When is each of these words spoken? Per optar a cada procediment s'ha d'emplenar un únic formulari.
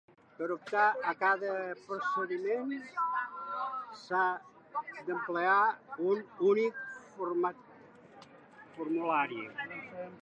Per 0.37 0.45
optar 0.53 0.85
a 1.09 1.11
cada 1.17 1.49
procediment 1.89 2.71
s'ha 4.05 4.23
d'emplenar 4.79 6.01
un 6.09 6.25
únic 6.49 6.81
formulari. 7.21 9.47